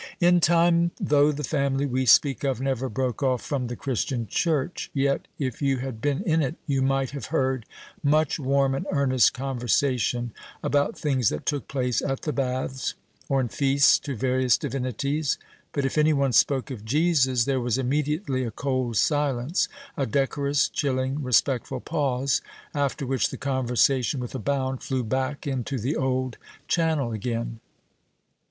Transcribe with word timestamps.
In 0.19 0.39
time, 0.39 0.89
though 0.99 1.31
the 1.31 1.43
family 1.43 1.85
we 1.85 2.07
speak 2.07 2.43
of 2.43 2.59
never 2.59 2.89
broke 2.89 3.21
off 3.21 3.43
from 3.43 3.67
the 3.67 3.75
Christian 3.75 4.25
church, 4.25 4.89
yet 4.95 5.27
if 5.37 5.61
you 5.61 5.77
had 5.77 6.01
been 6.01 6.23
in 6.23 6.41
it, 6.41 6.55
you 6.65 6.81
might 6.81 7.11
have 7.11 7.27
heard 7.27 7.67
much 8.01 8.39
warm 8.39 8.73
and 8.73 8.87
earnest 8.89 9.35
conversation 9.35 10.31
about 10.63 10.97
things 10.97 11.29
that 11.29 11.45
took 11.45 11.67
place 11.67 12.01
at 12.01 12.23
the 12.23 12.33
baths, 12.33 12.95
or 13.29 13.39
in 13.39 13.47
feasts 13.47 13.99
to 13.99 14.15
various 14.15 14.57
divinities; 14.57 15.37
but 15.71 15.85
if 15.85 15.99
any 15.99 16.13
one 16.13 16.33
spoke 16.33 16.71
of 16.71 16.83
Jesus, 16.83 17.45
there 17.45 17.61
was 17.61 17.77
immediately 17.77 18.43
a 18.43 18.49
cold 18.49 18.97
silence, 18.97 19.67
a 19.95 20.07
decorous, 20.07 20.67
chilling, 20.67 21.21
respectful 21.21 21.79
pause, 21.79 22.41
after 22.73 23.05
which 23.05 23.29
the 23.29 23.37
conversation, 23.37 24.19
with 24.19 24.33
a 24.33 24.39
bound, 24.39 24.81
flew 24.81 25.03
back 25.03 25.45
into 25.45 25.77
the 25.77 25.95
old 25.95 26.39
channel 26.67 27.11
again. 27.11 27.59